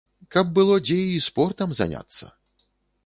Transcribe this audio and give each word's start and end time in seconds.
Каб 0.35 0.45
было 0.55 0.77
дзе 0.87 0.97
і 1.17 1.21
спортам 1.27 1.77
заняцца. 1.81 2.33